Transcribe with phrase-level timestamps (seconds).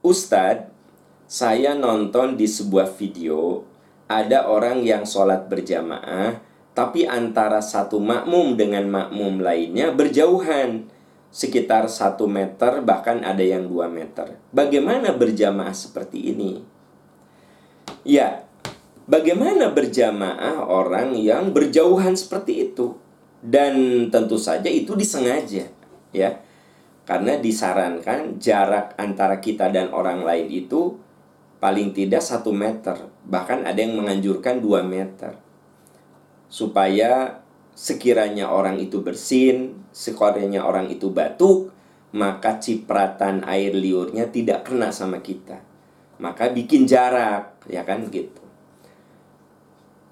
[0.00, 0.72] Ustadz,
[1.28, 3.68] saya nonton di sebuah video
[4.08, 6.40] ada orang yang sholat berjamaah
[6.72, 10.88] tapi antara satu makmum dengan makmum lainnya berjauhan
[11.28, 14.40] sekitar satu meter bahkan ada yang dua meter.
[14.48, 16.64] Bagaimana berjamaah seperti ini?
[18.00, 18.48] Ya,
[19.04, 22.96] bagaimana berjamaah orang yang berjauhan seperti itu?
[23.44, 25.68] Dan tentu saja itu disengaja,
[26.16, 26.40] ya
[27.10, 30.94] karena disarankan jarak antara kita dan orang lain itu
[31.58, 33.10] paling tidak satu meter.
[33.26, 35.34] Bahkan ada yang menganjurkan dua meter.
[36.46, 37.42] Supaya
[37.74, 41.74] sekiranya orang itu bersin, sekiranya orang itu batuk,
[42.14, 45.58] maka cipratan air liurnya tidak kena sama kita.
[46.22, 48.38] Maka bikin jarak, ya kan gitu.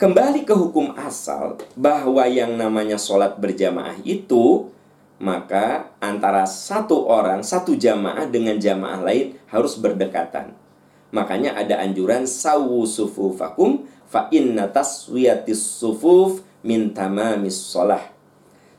[0.03, 4.75] Kembali ke hukum asal bahwa yang namanya sholat berjamaah itu
[5.19, 10.57] maka antara satu orang, satu jamaah dengan jamaah lain harus berdekatan.
[11.13, 18.03] Makanya ada anjuran sawu sufufakum fa inna taswiyatis sufuf min tamamis sholah.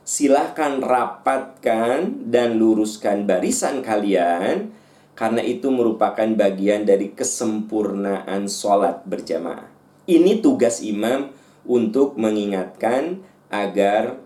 [0.02, 4.74] Silahkan rapatkan dan luruskan barisan kalian
[5.14, 9.70] karena itu merupakan bagian dari kesempurnaan sholat berjamaah.
[10.10, 11.30] Ini tugas imam
[11.62, 13.22] untuk mengingatkan
[13.52, 14.18] agar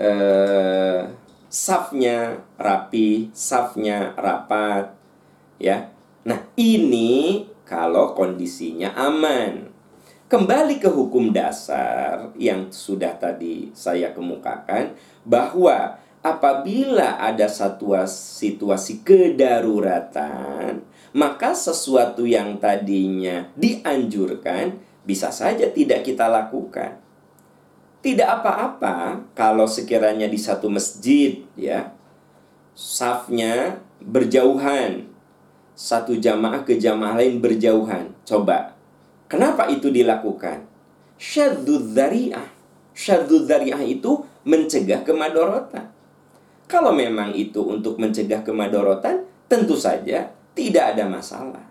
[0.00, 1.00] eh,
[1.52, 4.96] safnya rapi, safnya rapat,
[5.60, 5.92] ya.
[6.24, 9.68] Nah, ini kalau kondisinya aman.
[10.32, 14.96] Kembali ke hukum dasar yang sudah tadi saya kemukakan
[15.28, 20.80] bahwa apabila ada satu situasi kedaruratan,
[21.12, 26.96] maka sesuatu yang tadinya dianjurkan bisa saja tidak kita lakukan.
[28.02, 31.94] Tidak apa-apa kalau sekiranya di satu masjid ya
[32.74, 35.06] safnya berjauhan.
[35.72, 38.12] Satu jamaah ke jamaah lain berjauhan.
[38.26, 38.76] Coba.
[39.30, 40.66] Kenapa itu dilakukan?
[41.16, 42.48] Syaddud dzari'ah.
[42.92, 45.88] Syaddud dzari'ah itu mencegah kemadorotan.
[46.68, 51.64] Kalau memang itu untuk mencegah kemadorotan, tentu saja tidak ada masalah.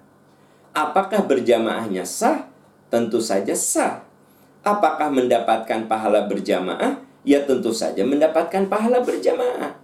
[0.73, 2.47] Apakah berjamaahnya sah?
[2.89, 4.01] Tentu saja sah.
[4.61, 7.01] Apakah mendapatkan pahala berjamaah?
[7.25, 9.77] Ya tentu saja mendapatkan pahala berjamaah.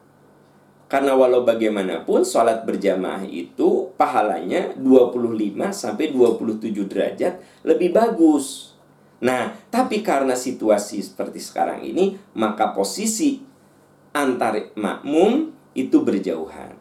[0.87, 8.77] Karena walau bagaimanapun sholat berjamaah itu pahalanya 25 sampai 27 derajat lebih bagus.
[9.19, 13.43] Nah, tapi karena situasi seperti sekarang ini, maka posisi
[14.15, 16.79] antar makmum itu berjauhan.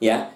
[0.00, 0.32] Ya,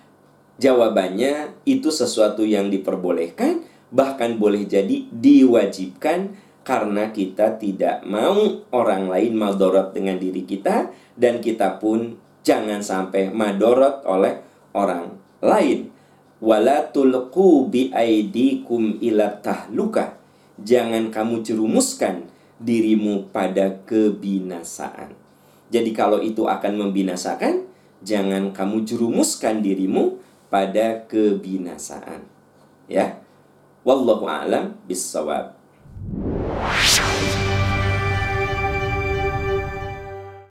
[0.60, 6.36] jawabannya itu sesuatu yang diperbolehkan, bahkan boleh jadi diwajibkan
[6.68, 13.32] karena kita tidak mau orang lain madorot dengan diri kita dan kita pun jangan sampai
[13.32, 14.44] madorot oleh
[14.76, 15.88] orang lain.
[16.44, 20.20] Wala tulqu bi aidikum ila tahluka.
[20.60, 22.28] Jangan kamu jerumuskan
[22.60, 25.16] dirimu pada kebinasaan.
[25.72, 27.64] Jadi kalau itu akan membinasakan,
[28.04, 30.20] jangan kamu jerumuskan dirimu
[30.52, 32.28] pada kebinasaan.
[32.92, 33.24] Ya.
[33.88, 35.57] Wallahu a'lam bissawab.
[36.60, 37.47] 我杀了。